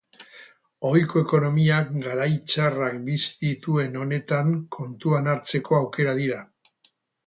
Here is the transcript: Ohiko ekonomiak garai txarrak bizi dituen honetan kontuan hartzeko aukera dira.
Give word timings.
Ohiko 0.91 1.21
ekonomiak 1.25 1.91
garai 2.07 2.27
txarrak 2.53 2.99
bizi 3.11 3.31
dituen 3.45 4.03
honetan 4.03 4.53
kontuan 4.81 5.35
hartzeko 5.37 5.83
aukera 5.85 6.23
dira. 6.27 6.47